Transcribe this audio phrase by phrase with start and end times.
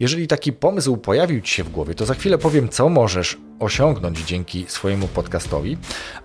[0.00, 4.18] Jeżeli taki pomysł pojawił Ci się w głowie, to za chwilę powiem, co możesz osiągnąć
[4.18, 5.78] dzięki swojemu podcastowi,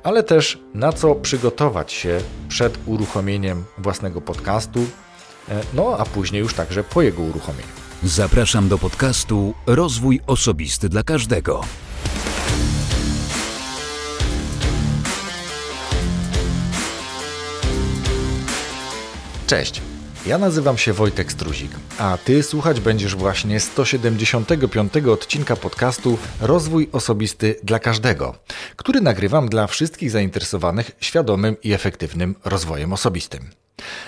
[0.04, 4.80] ale też na co przygotować się przed uruchomieniem własnego podcastu,
[5.50, 7.68] e, no a później już także po jego uruchomieniu.
[8.04, 11.62] Zapraszam do podcastu Rozwój Osobisty dla Każdego.
[19.48, 19.91] Cześć.
[20.26, 27.56] Ja nazywam się Wojtek Struzik, a Ty słuchać będziesz właśnie 175 odcinka podcastu Rozwój Osobisty
[27.64, 28.36] dla Każdego,
[28.76, 33.50] który nagrywam dla wszystkich zainteresowanych świadomym i efektywnym rozwojem osobistym.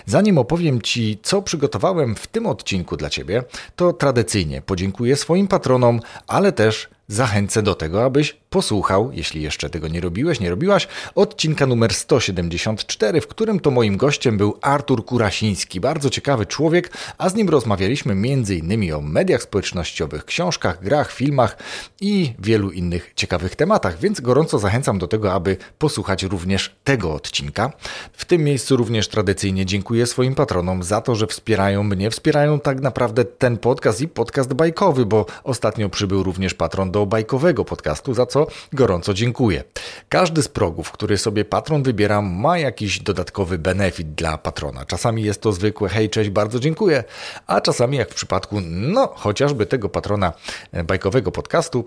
[0.05, 3.43] Zanim opowiem Ci, co przygotowałem w tym odcinku dla Ciebie,
[3.75, 9.87] to tradycyjnie podziękuję swoim patronom, ale też zachęcę do tego, abyś posłuchał, jeśli jeszcze tego
[9.87, 15.79] nie robiłeś, nie robiłaś, odcinka numer 174, w którym to moim gościem był Artur Kurasiński,
[15.79, 18.93] bardzo ciekawy człowiek, a z nim rozmawialiśmy m.in.
[18.93, 21.57] o mediach społecznościowych, książkach, grach, filmach
[22.01, 27.71] i wielu innych ciekawych tematach, więc gorąco zachęcam do tego, aby posłuchać również tego odcinka.
[28.13, 32.81] W tym miejscu również tradycyjnie dziękuję swoim patronom za to, że wspierają mnie, wspierają tak
[32.81, 38.25] naprawdę ten podcast i podcast bajkowy, bo ostatnio przybył również patron do bajkowego podcastu, za
[38.25, 38.42] co
[38.73, 39.63] gorąco dziękuję.
[40.09, 44.85] Każdy z progów, który sobie patron wybiera, ma jakiś dodatkowy benefit dla patrona.
[44.85, 47.03] Czasami jest to zwykłe hej, cześć, bardzo dziękuję,
[47.47, 50.33] a czasami jak w przypadku, no, chociażby tego patrona
[50.71, 51.85] e, bajkowego podcastu,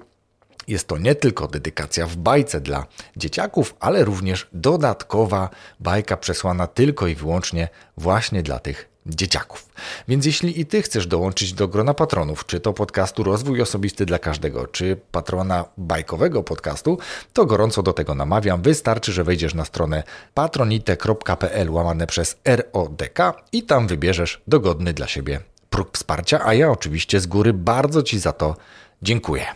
[0.68, 7.06] jest to nie tylko dedykacja w bajce dla dzieciaków, ale również dodatkowa bajka przesłana tylko
[7.06, 9.68] i wyłącznie właśnie dla tych dzieciaków.
[10.08, 14.18] Więc jeśli i Ty chcesz dołączyć do grona patronów, czy to podcastu Rozwój Osobisty dla
[14.18, 16.98] Każdego, czy patrona bajkowego podcastu,
[17.32, 18.62] to gorąco do tego namawiam.
[18.62, 20.02] Wystarczy, że wejdziesz na stronę
[20.34, 23.18] patronite.pl łamane przez RODK
[23.52, 25.40] i tam wybierzesz dogodny dla siebie
[25.70, 28.56] próg wsparcia, a ja oczywiście z góry bardzo Ci za to
[29.02, 29.46] dziękuję.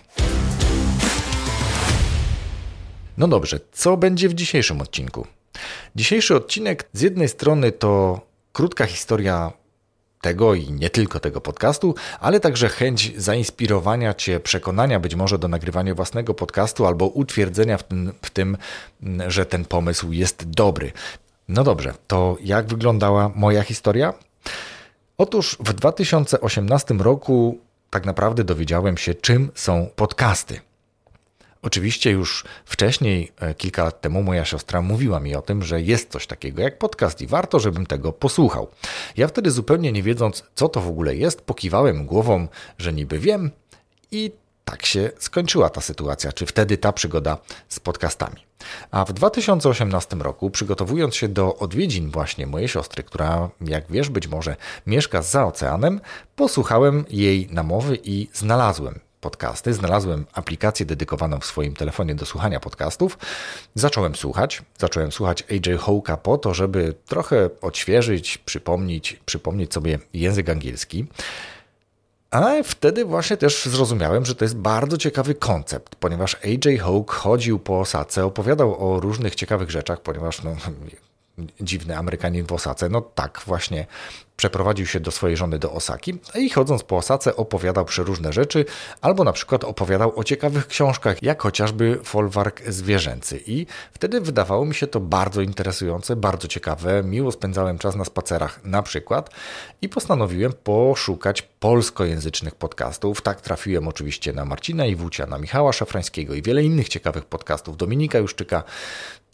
[3.18, 5.26] No dobrze, co będzie w dzisiejszym odcinku?
[5.96, 8.20] Dzisiejszy odcinek z jednej strony to
[8.52, 9.52] krótka historia
[10.20, 15.48] tego i nie tylko tego podcastu, ale także chęć zainspirowania Cię, przekonania być może do
[15.48, 18.56] nagrywania własnego podcastu albo utwierdzenia w tym, w tym,
[19.28, 20.92] że ten pomysł jest dobry.
[21.48, 24.14] No dobrze, to jak wyglądała moja historia?
[25.18, 27.58] Otóż w 2018 roku
[27.90, 30.60] tak naprawdę dowiedziałem się, czym są podcasty.
[31.62, 36.10] Oczywiście już wcześniej, e, kilka lat temu, moja siostra mówiła mi o tym, że jest
[36.10, 38.68] coś takiego jak podcast i warto, żebym tego posłuchał.
[39.16, 42.48] Ja wtedy zupełnie nie wiedząc, co to w ogóle jest, pokiwałem głową,
[42.78, 43.50] że niby wiem
[44.10, 44.32] i
[44.64, 47.38] tak się skończyła ta sytuacja, czy wtedy ta przygoda
[47.68, 48.36] z podcastami.
[48.90, 54.28] A w 2018 roku, przygotowując się do odwiedzin właśnie mojej siostry, która, jak wiesz, być
[54.28, 54.56] może
[54.86, 56.00] mieszka za oceanem,
[56.36, 59.74] posłuchałem jej namowy i znalazłem podcasty.
[59.74, 63.18] Znalazłem aplikację dedykowaną w swoim telefonie do słuchania podcastów.
[63.74, 64.62] Zacząłem słuchać.
[64.78, 71.06] Zacząłem słuchać AJ Hołka po to, żeby trochę odświeżyć, przypomnieć, przypomnieć sobie język angielski.
[72.30, 77.58] A wtedy właśnie też zrozumiałem, że to jest bardzo ciekawy koncept, ponieważ AJ Hawk chodził
[77.58, 80.56] po osace, opowiadał o różnych ciekawych rzeczach, ponieważ no,
[81.60, 82.88] dziwny Amerykanin w Osace.
[82.88, 83.86] No tak, właśnie
[84.40, 88.64] przeprowadził się do swojej żony do Osaki i chodząc po Osace opowiadał przeróżne rzeczy,
[89.00, 93.40] albo na przykład opowiadał o ciekawych książkach, jak chociażby Folwark Zwierzęcy.
[93.46, 97.02] I wtedy wydawało mi się to bardzo interesujące, bardzo ciekawe.
[97.04, 99.30] Miło spędzałem czas na spacerach na przykład
[99.82, 103.22] i postanowiłem poszukać polskojęzycznych podcastów.
[103.22, 108.18] Tak trafiłem oczywiście na Marcina Iwucia, na Michała Szafrańskiego i wiele innych ciekawych podcastów, Dominika
[108.18, 108.62] Juszczyka.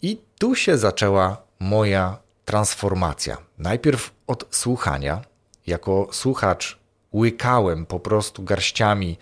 [0.01, 3.37] I tu się zaczęła moja transformacja.
[3.57, 5.21] Najpierw od słuchania.
[5.67, 6.79] Jako słuchacz
[7.13, 9.17] łykałem po prostu garściami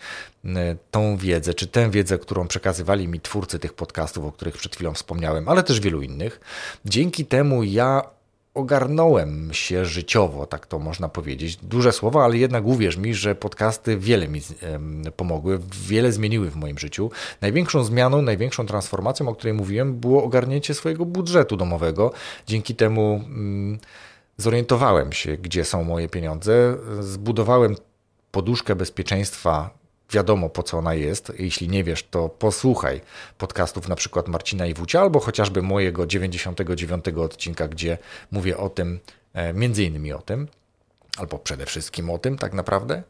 [0.91, 4.94] tą wiedzę, czy tę wiedzę, którą przekazywali mi twórcy tych podcastów, o których przed chwilą
[4.94, 6.40] wspomniałem, ale też wielu innych.
[6.85, 8.01] Dzięki temu ja
[8.55, 11.55] ogarnąłem się życiowo, tak to można powiedzieć.
[11.55, 14.41] Duże słowa, ale jednak uwierz mi, że podcasty wiele mi
[15.16, 17.11] pomogły, wiele zmieniły w moim życiu.
[17.41, 22.11] Największą zmianą, największą transformacją, o której mówiłem, było ogarnięcie swojego budżetu domowego.
[22.47, 23.79] Dzięki temu mm,
[24.37, 27.75] zorientowałem się, gdzie są moje pieniądze, zbudowałem
[28.31, 31.34] poduszkę bezpieczeństwa wiadomo po co ona jest.
[31.40, 33.02] Jeśli nie wiesz, to posłuchaj
[33.37, 37.97] podcastów na przykład Marcina Iwucia albo chociażby mojego 99 odcinka, gdzie
[38.31, 38.99] mówię o tym,
[39.34, 40.47] e, między innymi o tym,
[41.17, 43.03] albo przede wszystkim o tym tak naprawdę.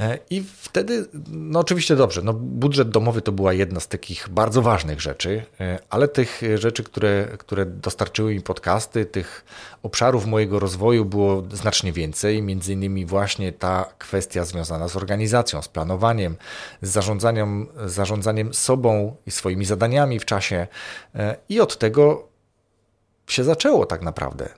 [0.00, 4.62] E, I wtedy, no oczywiście dobrze, no budżet domowy to była jedna z takich bardzo
[4.62, 9.44] ważnych rzeczy, e, ale tych rzeczy, które, które dostarczyły mi podcasty, tych
[9.82, 12.42] obszarów mojego rozwoju było znacznie więcej.
[12.42, 16.36] Między innymi właśnie ta kwestia związana z organizacją, z planowaniem,
[16.82, 20.66] z zarządzaniem, zarządzaniem sobą i swoimi zadaniami w czasie.
[21.14, 22.28] E, I od tego
[23.26, 24.48] się zaczęło tak naprawdę.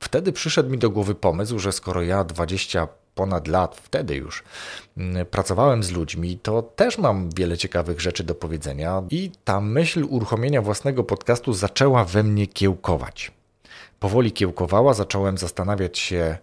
[0.00, 4.44] Wtedy przyszedł mi do głowy pomysł, że skoro ja 20 ponad lat, wtedy już
[4.96, 10.06] mm, pracowałem z ludźmi, to też mam wiele ciekawych rzeczy do powiedzenia i ta myśl
[10.08, 13.32] uruchomienia własnego podcastu zaczęła we mnie kiełkować.
[14.00, 16.38] Powoli kiełkowała, zacząłem zastanawiać się,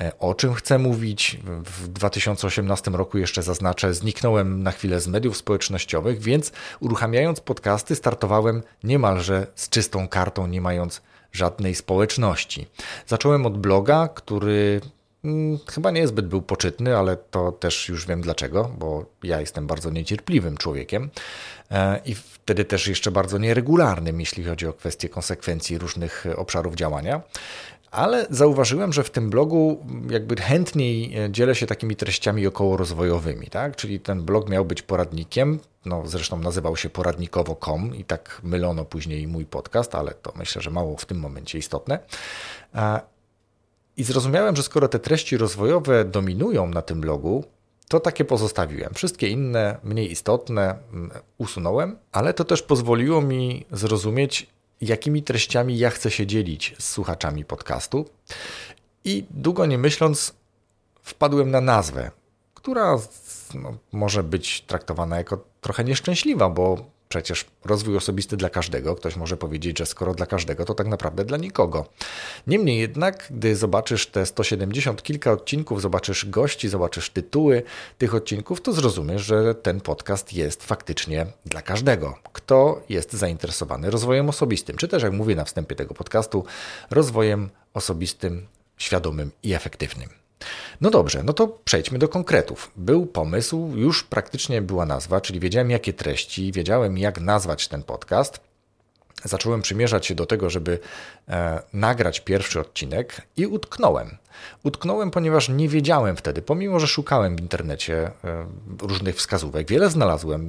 [0.00, 1.38] e, o czym chcę mówić.
[1.64, 8.62] W 2018 roku jeszcze zaznaczę, zniknąłem na chwilę z mediów społecznościowych, więc uruchamiając podcasty, startowałem
[8.84, 12.66] niemalże z czystą kartą, nie mając żadnej społeczności.
[13.06, 14.80] Zacząłem od bloga, który
[15.24, 19.90] Mm, chyba niezbyt był poczytny, ale to też już wiem dlaczego, bo ja jestem bardzo
[19.90, 21.10] niecierpliwym człowiekiem
[21.70, 27.22] e, i wtedy też jeszcze bardzo nieregularnym, jeśli chodzi o kwestie konsekwencji różnych obszarów działania.
[27.90, 33.76] Ale zauważyłem, że w tym blogu jakby chętniej e, dzielę się takimi treściami okołorozwojowymi, tak?
[33.76, 39.28] Czyli ten blog miał być poradnikiem, no zresztą nazywał się poradnikowo.com i tak mylono później
[39.28, 41.98] mój podcast, ale to myślę, że mało w tym momencie istotne.
[43.96, 47.44] I zrozumiałem, że skoro te treści rozwojowe dominują na tym blogu,
[47.88, 48.94] to takie pozostawiłem.
[48.94, 54.46] Wszystkie inne, mniej istotne, mm, usunąłem, ale to też pozwoliło mi zrozumieć,
[54.80, 58.06] jakimi treściami ja chcę się dzielić z słuchaczami podcastu.
[59.04, 60.34] I długo nie myśląc,
[61.02, 62.10] wpadłem na nazwę,
[62.54, 62.98] która
[63.54, 68.96] no, może być traktowana jako trochę nieszczęśliwa, bo przecież rozwój osobisty dla każdego.
[68.96, 71.86] Ktoś może powiedzieć, że skoro dla każdego, to tak naprawdę dla nikogo.
[72.46, 77.62] Niemniej jednak, gdy zobaczysz te 170 kilka odcinków, zobaczysz gości, zobaczysz tytuły
[77.98, 84.28] tych odcinków, to zrozumiesz, że ten podcast jest faktycznie dla każdego, kto jest zainteresowany rozwojem
[84.28, 86.44] osobistym, czy też, jak mówię na wstępie tego podcastu,
[86.90, 88.46] rozwojem osobistym,
[88.78, 90.23] świadomym i efektywnym.
[90.80, 92.70] No dobrze, no to przejdźmy do konkretów.
[92.76, 98.40] Był pomysł, już praktycznie była nazwa, czyli wiedziałem jakie treści, wiedziałem jak nazwać ten podcast.
[99.24, 100.78] Zacząłem przymierzać się do tego, żeby
[101.28, 104.16] e, nagrać pierwszy odcinek i utknąłem.
[104.62, 108.46] Utknąłem, ponieważ nie wiedziałem wtedy, pomimo że szukałem w internecie e,
[108.80, 110.46] różnych wskazówek, wiele znalazłem.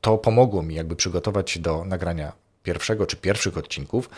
[0.00, 4.10] To pomogło mi jakby przygotować się do nagrania pierwszego czy pierwszych odcinków,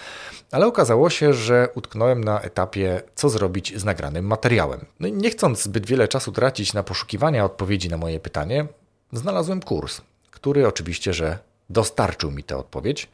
[0.50, 4.86] ale okazało się, że utknąłem na etapie, co zrobić z nagranym materiałem.
[5.00, 8.66] No nie chcąc zbyt wiele czasu tracić na poszukiwania odpowiedzi na moje pytanie,
[9.12, 10.00] znalazłem kurs,
[10.30, 11.38] który oczywiście, że
[11.70, 13.08] dostarczył mi tę odpowiedź.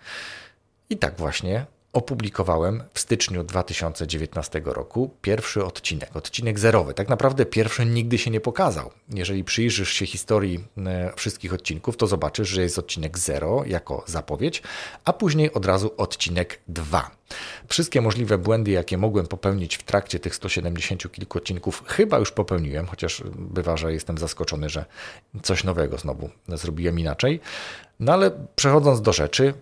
[0.90, 1.66] I tak właśnie
[1.98, 6.94] opublikowałem w styczniu 2019 roku pierwszy odcinek, odcinek zerowy.
[6.94, 8.90] Tak naprawdę pierwszy nigdy się nie pokazał.
[9.08, 14.62] Jeżeli przyjrzysz się historii e, wszystkich odcinków, to zobaczysz, że jest odcinek 0 jako zapowiedź,
[15.04, 17.10] a później od razu odcinek 2.
[17.68, 22.86] Wszystkie możliwe błędy, jakie mogłem popełnić w trakcie tych 170 kilku odcinków, chyba już popełniłem,
[22.86, 24.84] chociaż bywa, że jestem zaskoczony, że
[25.42, 27.40] coś nowego znowu zrobiłem inaczej.
[28.00, 29.54] No ale przechodząc do rzeczy,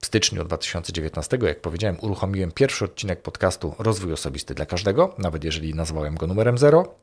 [0.00, 5.74] w styczniu 2019, jak powiedziałem, uruchomiłem pierwszy odcinek podcastu Rozwój Osobisty dla Każdego, nawet jeżeli
[5.74, 6.94] nazwałem go numerem 0.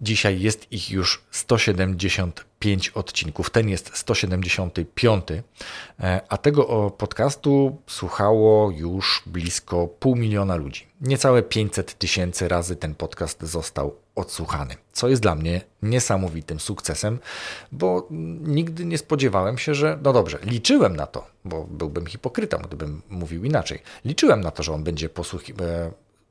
[0.00, 3.50] Dzisiaj jest ich już 175 odcinków.
[3.50, 5.24] Ten jest 175,
[6.00, 10.86] e, a tego podcastu słuchało już blisko pół miliona ludzi.
[11.00, 17.18] Niecałe 500 tysięcy razy ten podcast został odsłuchany, co jest dla mnie niesamowitym sukcesem,
[17.72, 18.08] bo
[18.40, 23.44] nigdy nie spodziewałem się, że, no dobrze, liczyłem na to, bo byłbym hipokrytą, gdybym mówił
[23.44, 23.82] inaczej.
[24.04, 25.90] Liczyłem na to, że on będzie posłuchi e,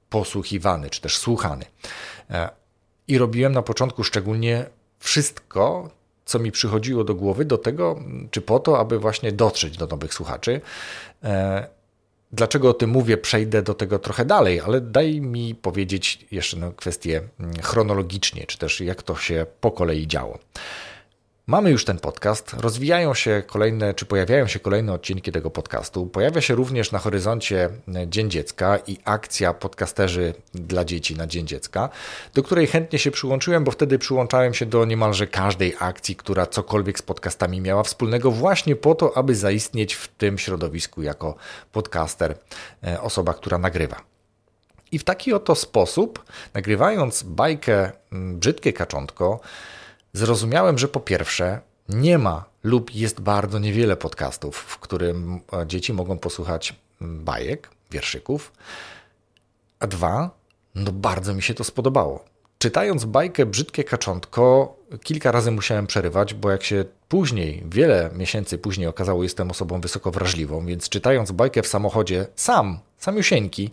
[0.09, 1.65] posłuchiwany, czy też słuchany.
[2.29, 2.49] E,
[3.07, 4.65] I robiłem na początku szczególnie
[4.99, 5.89] wszystko,
[6.25, 7.99] co mi przychodziło do głowy, do tego,
[8.31, 10.61] czy po to, aby właśnie dotrzeć do nowych słuchaczy.
[12.31, 17.21] Dlaczego o tym mówię, przejdę do tego trochę dalej, ale daj mi powiedzieć jeszcze kwestię
[17.39, 20.39] mm, chronologicznie, czy też jak to się po kolei działo.
[21.49, 26.05] Mamy już ten podcast, rozwijają się kolejne, czy pojawiają się kolejne odcinki tego podcastu.
[26.05, 27.69] Pojawia się również na horyzoncie
[28.07, 31.89] Dzień Dziecka i akcja podcasterzy dla dzieci na Dzień Dziecka,
[32.33, 36.99] do której chętnie się przyłączyłem, bo wtedy przyłączałem się do niemalże każdej akcji, która cokolwiek
[36.99, 41.35] z podcastami miała wspólnego, właśnie po to, aby zaistnieć w tym środowisku jako
[41.71, 42.37] podcaster,
[42.83, 44.01] e, osoba, która nagrywa.
[44.91, 49.39] I w taki oto sposób, nagrywając bajkę Brzydkie Kaczątko,
[50.13, 55.93] zrozumiałem, że po pierwsze nie ma lub jest bardzo niewiele podcastów, w którym e, dzieci
[55.93, 58.51] mogą posłuchać bajek, wierszyków,
[59.79, 60.31] a dwa,
[60.75, 62.25] no bardzo mi się to spodobało.
[62.57, 68.87] czytając bajkę Brzydkie Kaczątko, kilka razy musiałem przerywać, bo jak się później, wiele miesięcy później
[68.87, 73.69] okazało, jestem osobą wysoko wrażliwą, więc czytając bajkę w samochodzie sam, samiusieńki,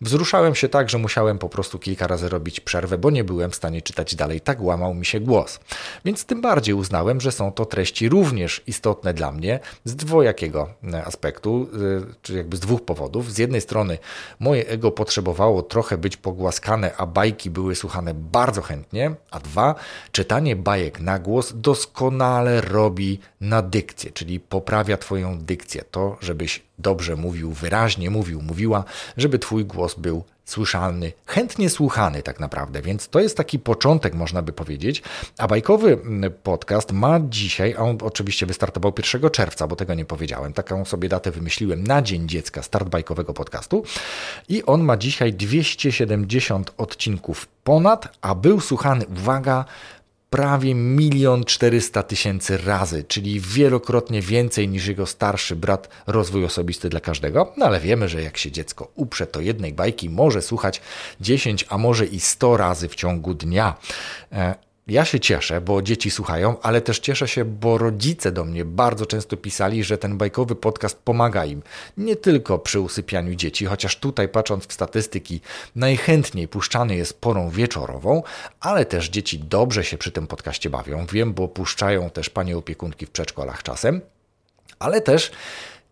[0.00, 3.54] wzruszałem się tak, że musiałem po prostu kilka razy robić przerwę, bo nie byłem w
[3.54, 5.60] stanie czytać dalej, tak łamał mi się głos.
[6.04, 11.04] Więc tym bardziej uznałem, że są to treści również istotne dla mnie z dwojakiego e,
[11.04, 13.32] aspektu, e, czy jakby z dwóch powodów.
[13.32, 13.98] Z jednej strony
[14.40, 19.74] moje ego potrzebowało trochę być pogłaskane, a bajki były słuchane bardzo chętnie, a dwa,
[20.12, 25.84] czytanie bajek na głos doskonale robi na dykcję, czyli poprawia Twoją dykcję.
[25.90, 28.84] To, żebyś dobrze mówił, wyraźnie mówił, mówiła,
[29.16, 34.42] żeby Twój głos był słyszalny, chętnie słuchany tak naprawdę, więc to jest taki początek, można
[34.42, 35.02] by powiedzieć.
[35.38, 40.04] A bajkowy mm, podcast ma dzisiaj, a on oczywiście wystartował 1 czerwca, bo tego nie
[40.04, 43.84] powiedziałem, taką sobie datę wymyśliłem na Dzień Dziecka, start bajkowego podcastu.
[44.48, 49.64] I on ma dzisiaj 270 odcinków ponad, a był słuchany, uwaga,
[50.34, 57.00] prawie milion czterysta tysięcy razy, czyli wielokrotnie więcej niż jego starszy brat Rozwój Osobisty dla
[57.00, 57.52] Każdego.
[57.56, 60.80] No ale wiemy, że jak się dziecko uprze, to jednej bajki może słuchać
[61.20, 63.76] 10, a może i 100 razy w ciągu dnia.
[64.86, 69.06] Ja się cieszę, bo dzieci słuchają, ale też cieszę się, bo rodzice do mnie bardzo
[69.06, 71.62] często pisali, że ten bajkowy podcast pomaga im.
[71.96, 75.40] Nie tylko przy usypianiu dzieci, chociaż tutaj patrząc w statystyki,
[75.76, 78.22] najchętniej puszczany jest porą wieczorową,
[78.60, 81.06] ale też dzieci dobrze się przy tym podcaście bawią.
[81.06, 84.00] Wiem, bo puszczają też panie opiekunki w przedszkolach czasem,
[84.78, 85.30] ale też,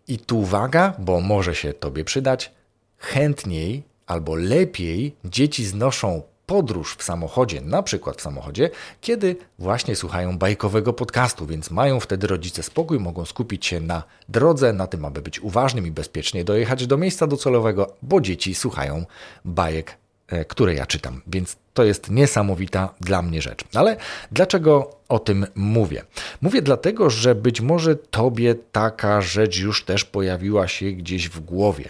[0.09, 2.53] i tu uwaga, bo może się tobie przydać,
[2.99, 8.71] chętniej albo lepiej dzieci znoszą podróż w samochodzie, na przykład w samochodzie,
[9.01, 14.73] kiedy właśnie słuchają bajkowego podcastu, więc mają wtedy rodzice spokój, mogą skupić się na drodze,
[14.73, 19.05] na tym, aby być uważnym i bezpiecznie dojechać do miejsca docelowego, bo dzieci słuchają
[19.45, 19.97] bajek,
[20.29, 21.23] e, które ja czytam.
[21.27, 23.65] Więc to jest niesamowita dla mnie rzecz.
[23.75, 23.97] Ale
[24.33, 26.05] dlaczego o tym mówię?
[26.41, 31.89] Mówię dlatego, że być może tobie taka rzecz już też pojawiła się gdzieś w głowie.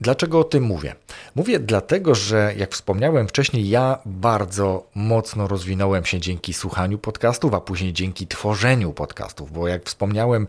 [0.00, 0.94] Dlaczego o tym mówię?
[1.34, 7.60] Mówię dlatego, że jak wspomniałem wcześniej, ja bardzo mocno rozwinąłem się dzięki słuchaniu podcastów, a
[7.60, 10.46] później dzięki tworzeniu podcastów, bo jak wspomniałem,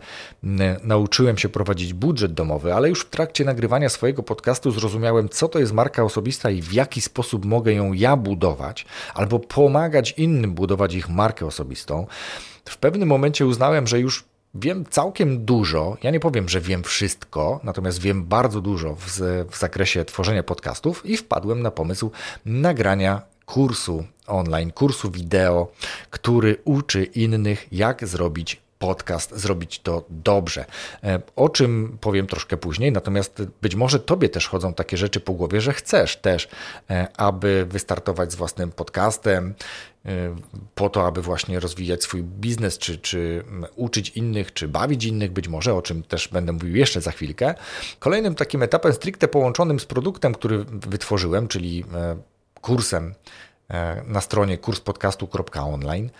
[0.82, 5.58] nauczyłem się prowadzić budżet domowy, ale już w trakcie nagrywania swojego podcastu zrozumiałem, co to
[5.58, 10.94] jest marka osobista i w jaki sposób mogę ją ja budować, albo pomagać innym budować
[10.94, 12.06] ich markę osobistą.
[12.64, 17.60] W pewnym momencie uznałem, że już Wiem całkiem dużo, ja nie powiem, że wiem wszystko,
[17.64, 19.08] natomiast wiem bardzo dużo w,
[19.50, 22.10] w zakresie tworzenia podcastów i wpadłem na pomysł
[22.44, 25.72] nagrania kursu online, kursu wideo,
[26.10, 30.64] który uczy innych, jak zrobić podcast, zrobić to dobrze.
[31.04, 35.32] E, o czym powiem troszkę później, natomiast być może Tobie też chodzą takie rzeczy po
[35.32, 36.48] głowie, że chcesz też,
[36.90, 39.54] e, aby wystartować z własnym podcastem,
[40.06, 40.10] e,
[40.74, 43.44] po to, aby właśnie rozwijać swój biznes, czy, czy
[43.76, 47.54] uczyć innych, czy bawić innych, być może, o czym też będę mówił jeszcze za chwilkę.
[47.98, 51.84] Kolejnym takim etapem stricte połączonym z produktem, który wytworzyłem, czyli
[52.60, 53.14] kursem
[54.06, 56.10] na stronie kurspodcastu.online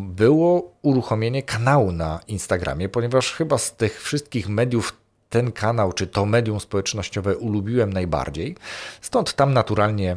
[0.00, 4.96] było uruchomienie kanału na Instagramie, ponieważ chyba z tych wszystkich mediów
[5.28, 8.56] ten kanał, czy to medium społecznościowe ulubiłem najbardziej.
[9.00, 10.16] Stąd tam naturalnie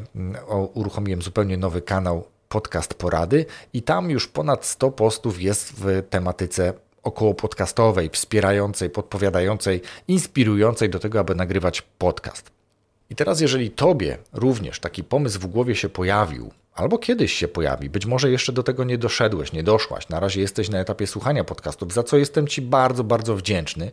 [0.74, 6.74] uruchomiłem zupełnie nowy kanał Podcast Porady i tam już ponad 100 postów jest w tematyce
[7.04, 12.61] około podcastowej, wspierającej, podpowiadającej, inspirującej do tego, aby nagrywać podcast.
[13.12, 17.90] I teraz, jeżeli tobie również taki pomysł w głowie się pojawił, albo kiedyś się pojawi,
[17.90, 21.44] być może jeszcze do tego nie doszedłeś, nie doszłaś, na razie jesteś na etapie słuchania
[21.44, 23.92] podcastów, za co jestem Ci bardzo, bardzo wdzięczny,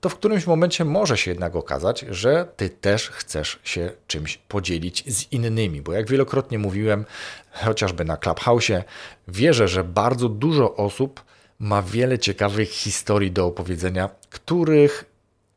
[0.00, 5.04] to w którymś momencie może się jednak okazać, że Ty też chcesz się czymś podzielić
[5.06, 7.04] z innymi, bo jak wielokrotnie mówiłem,
[7.52, 8.84] chociażby na Clubhouse,
[9.28, 11.24] wierzę, że bardzo dużo osób
[11.58, 15.04] ma wiele ciekawych historii do opowiedzenia, których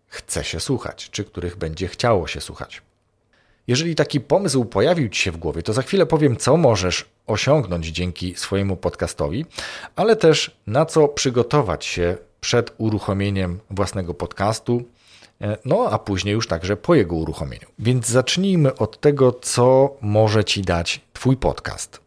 [0.07, 2.81] chce się słuchać, czy których będzie chciało się słuchać.
[3.69, 7.87] Jeżeli taki pomysł pojawił Ci się w głowie, to za chwilę powiem, co możesz osiągnąć
[7.87, 9.45] dzięki swojemu podcastowi,
[9.95, 14.83] ale też na co przygotować się przed uruchomieniem własnego podcastu,
[15.41, 17.67] e, no a później już także po jego uruchomieniu.
[17.79, 22.01] Więc zacznijmy od tego, co może Ci dać Twój podcast.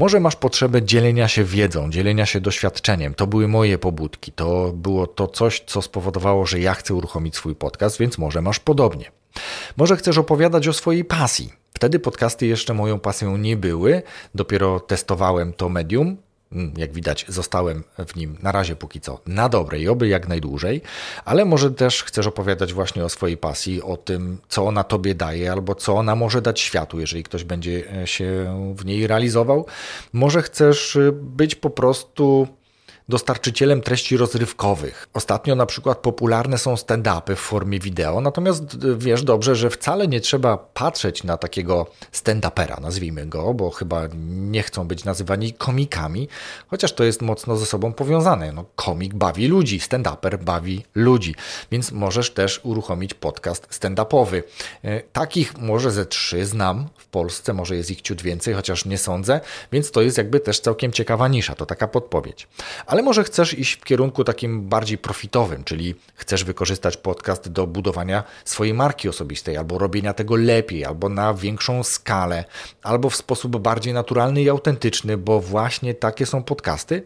[0.00, 3.14] Może masz potrzebę dzielenia się wiedzą, dzielenia się doświadczeniem.
[3.14, 4.32] To były moje pobudki.
[4.32, 8.58] To było to coś, co spowodowało, że ja chcę uruchomić swój podcast, więc może masz
[8.58, 9.10] podobnie.
[9.76, 11.52] Może chcesz opowiadać o swojej pasji.
[11.74, 14.02] Wtedy podcasty jeszcze moją pasją nie były,
[14.34, 16.16] dopiero testowałem to medium.
[16.52, 20.28] Mm, jak widać, zostałem w nim na razie póki co na dobre i oby jak
[20.28, 20.82] najdłużej,
[21.24, 25.52] ale może też chcesz opowiadać właśnie o swojej pasji, o tym, co ona tobie daje,
[25.52, 29.66] albo co ona może dać światu, jeżeli ktoś będzie e, się w niej realizował.
[30.12, 32.48] Może chcesz e, być po prostu
[33.10, 35.08] dostarczycielem treści rozrywkowych.
[35.14, 40.20] Ostatnio na przykład popularne są stand-upy w formie wideo, natomiast wiesz dobrze, że wcale nie
[40.20, 46.28] trzeba patrzeć na takiego stand-upera, nazwijmy go, bo chyba nie chcą być nazywani komikami,
[46.68, 48.52] chociaż to jest mocno ze sobą powiązane.
[48.52, 51.34] No, komik bawi ludzi, stand-uper bawi ludzi,
[51.70, 54.42] więc możesz też uruchomić podcast stand-upowy.
[54.84, 58.98] E, takich może ze trzy znam w Polsce, może jest ich ciut więcej, chociaż nie
[58.98, 59.40] sądzę,
[59.72, 62.48] więc to jest jakby też całkiem ciekawa nisza, to taka podpowiedź.
[62.86, 67.66] Ale ale może chcesz iść w kierunku takim bardziej profitowym, czyli chcesz wykorzystać podcast do
[67.66, 72.44] budowania swojej marki osobistej, albo robienia tego lepiej, albo na większą skalę,
[72.82, 77.02] albo w sposób bardziej naturalny i autentyczny, bo właśnie takie są podcasty.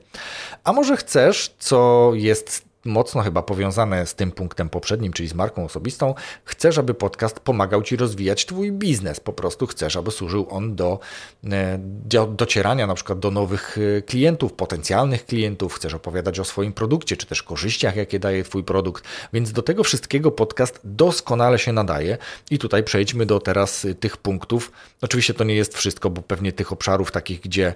[0.64, 5.64] A może chcesz, co jest mocno chyba powiązane z tym punktem poprzednim, czyli z marką
[5.64, 6.14] osobistą,
[6.44, 9.20] chcesz, aby podcast pomagał Ci rozwijać Twój biznes.
[9.20, 10.98] Po prostu chcesz, aby służył on do,
[11.44, 16.72] e, do docierania na przykład do nowych e, klientów, potencjalnych klientów, chcesz opowiadać o swoim
[16.72, 19.04] produkcie, czy też korzyściach, jakie daje Twój produkt.
[19.32, 22.18] Więc do tego wszystkiego podcast doskonale się nadaje.
[22.50, 24.72] I tutaj przejdźmy do teraz e, tych punktów.
[25.02, 27.74] Oczywiście to nie jest wszystko, bo pewnie tych obszarów takich, gdzie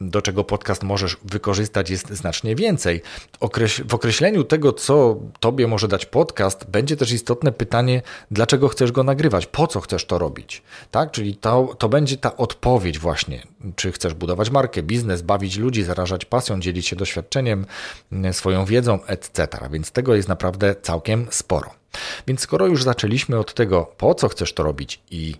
[0.00, 3.02] do czego podcast możesz wykorzystać jest znacznie więcej.
[3.88, 8.92] W określonym określeniu tego, co tobie może dać podcast, będzie też istotne pytanie, dlaczego chcesz
[8.92, 10.62] go nagrywać, po co chcesz to robić.
[10.90, 11.10] Tak?
[11.10, 13.42] Czyli to, to będzie ta odpowiedź właśnie,
[13.76, 17.66] czy chcesz budować markę, biznes, bawić ludzi, zarażać pasją, dzielić się doświadczeniem,
[18.32, 19.48] swoją wiedzą, etc.
[19.70, 21.70] Więc tego jest naprawdę całkiem sporo.
[22.26, 25.34] Więc skoro już zaczęliśmy od tego, po co chcesz to robić i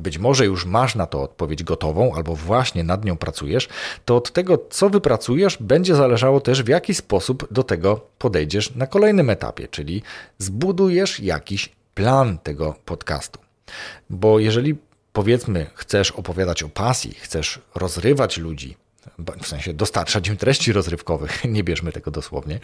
[0.00, 3.68] być może już masz na to odpowiedź gotową, albo właśnie nad nią pracujesz,
[4.04, 8.86] to od tego, co wypracujesz, będzie zależało też, w jaki sposób do tego podejdziesz na
[8.86, 10.02] kolejnym etapie, czyli
[10.38, 13.38] zbudujesz jakiś plan tego podcastu.
[14.10, 14.76] Bo jeżeli
[15.12, 18.76] powiedzmy, chcesz opowiadać o pasji, chcesz rozrywać ludzi,
[19.42, 22.60] w sensie dostarczać im treści rozrywkowych, nie bierzmy tego dosłownie,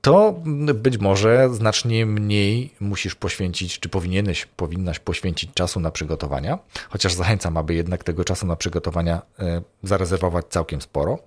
[0.00, 0.34] to
[0.74, 7.56] być może znacznie mniej musisz poświęcić, czy powinieneś, powinnaś poświęcić czasu na przygotowania, chociaż zachęcam,
[7.56, 11.18] aby jednak tego czasu na przygotowania e, zarezerwować całkiem sporo,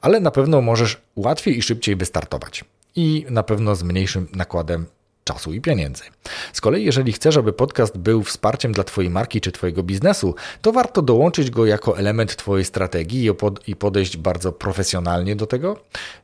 [0.00, 2.64] ale na pewno możesz łatwiej i szybciej wystartować
[2.96, 4.86] i na pewno z mniejszym nakładem
[5.24, 6.04] czasu i pieniędzy.
[6.52, 10.72] Z kolei, jeżeli chcesz, aby podcast był wsparciem dla Twojej marki czy Twojego biznesu, to
[10.72, 13.30] warto dołączyć go jako element Twojej strategii
[13.66, 15.80] i podejść bardzo profesjonalnie do tego.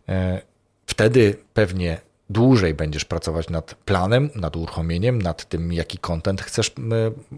[0.08, 0.42] E,
[0.86, 6.72] wtedy pewnie dłużej będziesz pracować nad planem, nad uruchomieniem, nad tym, jaki content chcesz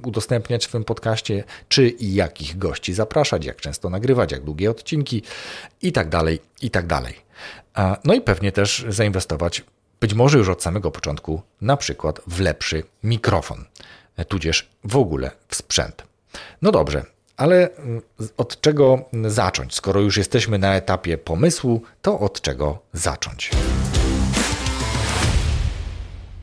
[0.05, 5.23] udostępniać w swoim podcaście, czy i jakich gości zapraszać, jak często nagrywać, jak długie odcinki
[5.83, 7.15] i tak dalej, i tak dalej.
[8.05, 9.65] No i pewnie też zainwestować
[10.03, 13.65] być może już od samego początku, na przykład w lepszy mikrofon,
[14.29, 16.03] tudzież w ogóle w sprzęt.
[16.63, 17.05] No dobrze,
[17.37, 18.03] ale mm,
[18.37, 19.75] od czego zacząć?
[19.75, 23.51] Skoro już jesteśmy na etapie pomysłu, to od czego zacząć?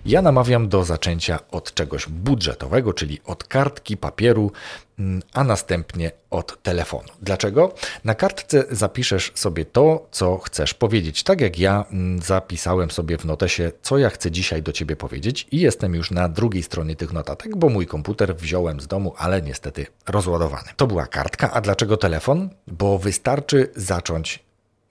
[0.09, 4.51] Ja namawiam do zaczęcia od czegoś budżetowego, czyli od kartki papieru,
[4.99, 7.07] mm, a następnie od telefonu.
[7.21, 7.73] Dlaczego?
[8.03, 11.23] Na kartce zapiszesz sobie to, co chcesz powiedzieć.
[11.23, 15.47] Tak jak ja mm, zapisałem sobie w notesie, co ja chcę dzisiaj do ciebie powiedzieć,
[15.51, 19.41] i jestem już na drugiej stronie tych notatek, bo mój komputer wziąłem z domu, ale
[19.41, 20.69] niestety rozładowany.
[20.75, 22.49] To była kartka, a dlaczego telefon?
[22.67, 24.39] Bo wystarczy zacząć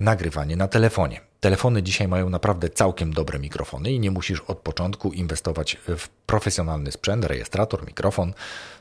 [0.00, 1.28] nagrywanie na telefonie.
[1.40, 6.92] Telefony dzisiaj mają naprawdę całkiem dobre mikrofony i nie musisz od początku inwestować w profesjonalny
[6.92, 8.35] sprzęt, rejestrator, mikrofon.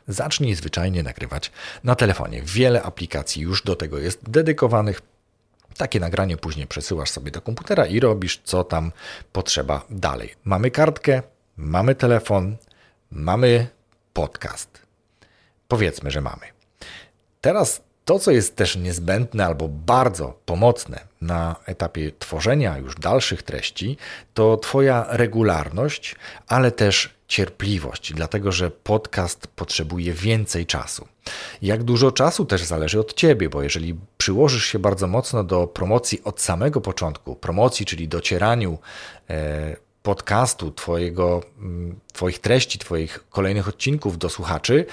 [0.07, 1.51] Zacznij zwyczajnie nagrywać
[1.83, 2.41] na telefonie.
[2.45, 5.01] Wiele aplikacji już do tego jest dedykowanych.
[5.77, 8.91] Takie nagranie później przesyłasz sobie do komputera i robisz co tam
[9.31, 10.35] potrzeba dalej.
[10.43, 11.21] Mamy kartkę,
[11.57, 12.57] mamy telefon,
[13.11, 13.67] mamy
[14.13, 14.81] podcast.
[15.67, 16.45] Powiedzmy, że mamy.
[17.41, 23.97] Teraz to, co jest też niezbędne albo bardzo pomocne na etapie tworzenia już dalszych treści,
[24.33, 26.15] to Twoja regularność,
[26.47, 31.07] ale też cierpliwość, dlatego że podcast potrzebuje więcej czasu.
[31.61, 36.23] Jak dużo czasu też zależy od Ciebie, bo jeżeli przyłożysz się bardzo mocno do promocji
[36.23, 38.77] od samego początku, promocji, czyli docieraniu
[39.29, 41.41] e, podcastu, twojego,
[42.13, 44.85] Twoich treści, Twoich kolejnych odcinków do słuchaczy,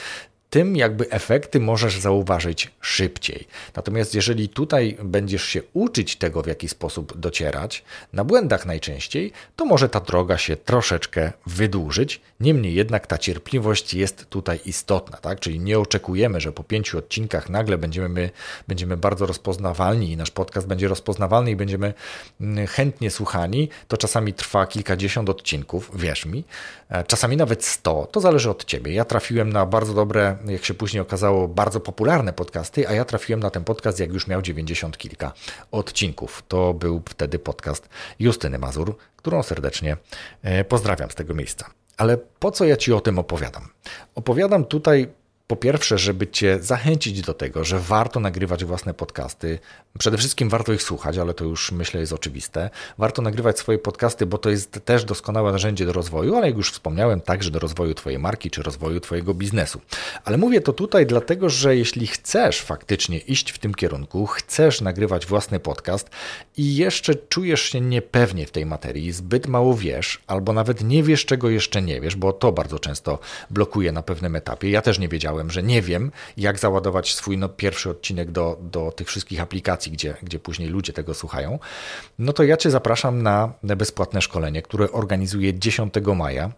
[0.55, 3.47] tym jakby efekty możesz zauważyć szybciej.
[3.77, 9.64] Natomiast jeżeli tutaj będziesz się uczyć tego, w jaki sposób docierać, na błędach najczęściej, to
[9.64, 12.21] może ta droga się troszeczkę wydłużyć.
[12.40, 15.40] Niemniej jednak ta cierpliwość jest tutaj istotna, tak?
[15.40, 18.31] Czyli nie oczekujemy, że po pięciu odcinkach nagle będziemy,
[18.69, 21.95] będziemy bardzo rozpoznawalni i nasz podcast będzie rozpoznawalny i będziemy
[22.40, 23.69] mm, chętnie słuchani.
[23.88, 26.45] To czasami trwa kilkadziesiąt odcinków, wierz mi.
[26.88, 28.09] E, czasami nawet sto.
[28.12, 28.93] To zależy od ciebie.
[28.93, 33.40] Ja trafiłem na bardzo dobre jak się później okazało, bardzo popularne podcasty, a ja trafiłem
[33.40, 35.33] na ten podcast, jak już miał 90 kilka
[35.70, 36.42] odcinków.
[36.48, 39.96] To był wtedy podcast Justyny Mazur, którą serdecznie
[40.42, 41.70] e, pozdrawiam z tego miejsca.
[41.96, 43.68] Ale po co ja Ci o tym opowiadam?
[44.14, 45.09] Opowiadam tutaj
[45.46, 49.59] po pierwsze, żeby Cię zachęcić do tego, że warto nagrywać własne podcasty.
[49.98, 52.70] Przede wszystkim warto ich słuchać, ale to już myślę jest oczywiste.
[52.98, 56.70] Warto nagrywać swoje podcasty, bo to jest też doskonałe narzędzie do rozwoju, ale jak już
[56.72, 59.80] wspomniałem, także do rozwoju Twojej marki czy rozwoju Twojego biznesu.
[60.24, 65.26] Ale mówię to tutaj dlatego, że jeśli chcesz faktycznie iść w tym kierunku, chcesz nagrywać
[65.26, 66.11] własny podcast
[66.57, 71.24] i jeszcze czujesz się niepewnie w tej materii, zbyt mało wiesz, albo nawet nie wiesz,
[71.24, 73.18] czego jeszcze nie wiesz, bo to bardzo często
[73.50, 74.70] blokuje na pewnym etapie.
[74.70, 78.59] Ja też nie wiedziałem, powiedziałem, że nie wiem, jak załadować swój no, pierwszy odcinek do,
[78.61, 81.59] do tych wszystkich aplikacji, gdzie, gdzie później ludzie tego słuchają,
[82.18, 86.53] no to ja Cię zapraszam na bezpłatne szkolenie, które organizuję 10 maja.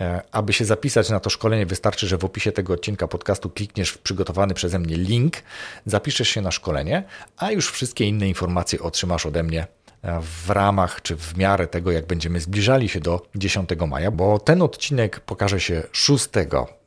[0.00, 3.90] E, aby się zapisać na to szkolenie, wystarczy, że w opisie tego odcinka podcastu klikniesz
[3.90, 5.42] w przygotowany przeze mnie link,
[5.86, 7.04] zapiszesz się na szkolenie,
[7.36, 9.66] a już wszystkie inne informacje otrzymasz ode mnie
[10.02, 14.38] e, w ramach czy w miarę tego, jak będziemy zbliżali się do 10 maja, bo
[14.38, 16.77] ten odcinek pokaże się 6 E,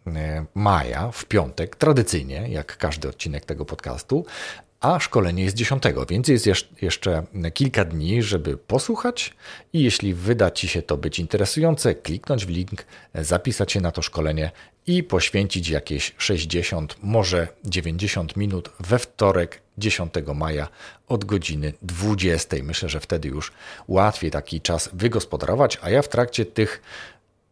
[0.56, 4.26] maja w piątek, tradycyjnie, jak każdy odcinek tego podcastu,
[4.82, 6.46] a szkolenie jest 10, więc jest
[6.82, 9.34] jeszcze kilka dni, żeby posłuchać
[9.74, 12.86] i jeśli wyda Ci się to być interesujące, kliknąć w link,
[13.16, 14.52] zapisać się na to szkolenie
[14.88, 20.68] i poświęcić jakieś 60, może 90 minut we wtorek 10 maja
[21.08, 22.58] od godziny 20.
[22.64, 23.52] Myślę, że wtedy już
[23.88, 26.82] łatwiej taki czas wygospodarować, a ja w trakcie tych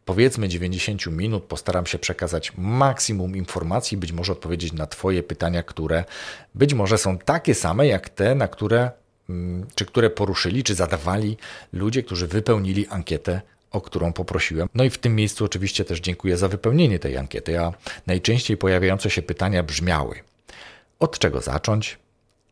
[0.09, 6.03] powiedzmy 90 minut postaram się przekazać maksimum informacji, być może odpowiedzieć na Twoje pytania, które
[6.55, 8.91] być może są takie same jak te, na które,
[9.29, 11.37] mm, czy które poruszyli, czy zadawali
[11.73, 13.41] ludzie, którzy wypełnili ankietę
[13.71, 14.69] o którą poprosiłem.
[14.75, 17.73] No i w tym miejscu oczywiście też dziękuję za wypełnienie tej ankiety, a
[18.07, 20.15] najczęściej pojawiające się pytania brzmiały:
[20.99, 21.97] od czego zacząć?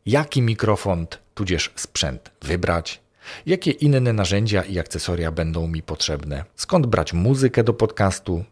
[0.05, 3.06] Jaki mikrofon tudzież sprzęt wybrać?
[3.45, 6.43] Jakie inne narzędzia i akcesoria będą mi potrzebne?
[6.55, 8.43] Skąd brać muzykę do podcastu?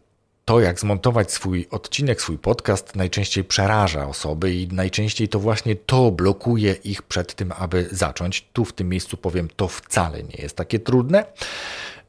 [0.44, 6.10] To, jak zmontować swój odcinek, swój podcast, najczęściej przeraża osoby i najczęściej to właśnie to
[6.10, 8.48] blokuje ich przed tym, aby zacząć.
[8.52, 11.24] Tu w tym miejscu powiem, to wcale nie jest takie trudne.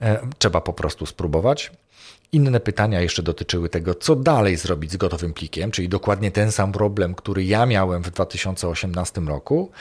[0.01, 1.71] E, trzeba po prostu spróbować.
[2.31, 6.71] Inne pytania jeszcze dotyczyły tego, co dalej zrobić z gotowym plikiem, czyli dokładnie ten sam
[6.71, 9.71] problem, który ja miałem w 2018 roku,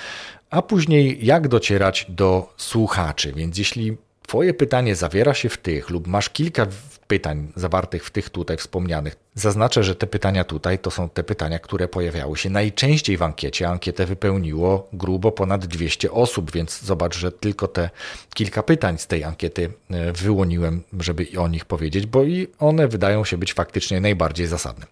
[0.50, 3.32] a później jak docierać do słuchaczy.
[3.32, 6.66] Więc jeśli Twoje pytanie zawiera się w tych lub masz kilka
[7.06, 11.58] pytań zawartych w tych tutaj wspomnianych, Zaznaczę, że te pytania tutaj to są te pytania,
[11.58, 13.68] które pojawiały się najczęściej w ankiecie.
[13.68, 17.90] Ankietę wypełniło grubo ponad 200 osób, więc zobacz, że tylko te
[18.34, 23.24] kilka pytań z tej ankiety e, wyłoniłem, żeby o nich powiedzieć, bo i one wydają
[23.24, 24.86] się być faktycznie najbardziej zasadne.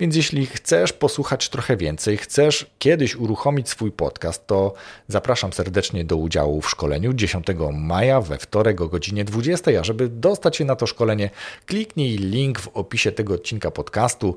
[0.00, 4.74] Więc jeśli chcesz posłuchać trochę więcej, chcesz kiedyś uruchomić swój podcast, to
[5.08, 9.70] zapraszam serdecznie do udziału w szkoleniu 10 maja we wtorek o godzinie 20.
[9.80, 11.30] A żeby dostać się na to szkolenie,
[11.66, 14.34] kliknij link w opisie tego odcinka podcastu podcastu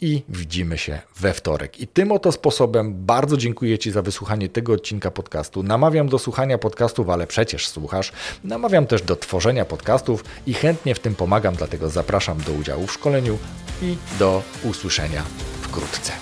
[0.00, 1.80] i widzimy się we wtorek.
[1.80, 5.62] I tym oto sposobem bardzo dziękuję Ci za wysłuchanie tego odcinka podcastu.
[5.62, 8.12] Namawiam do słuchania podcastów, ale przecież słuchasz.
[8.44, 12.92] Namawiam też do tworzenia podcastów i chętnie w tym pomagam, dlatego zapraszam do udziału w
[12.92, 13.38] szkoleniu
[13.82, 15.22] i do usłyszenia
[15.62, 16.12] wkrótce.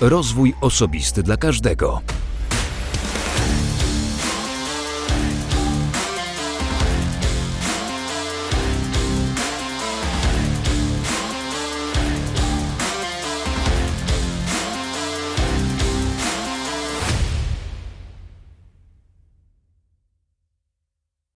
[0.00, 2.00] Rozwój osobisty dla każdego.